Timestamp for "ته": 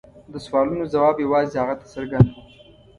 1.79-1.85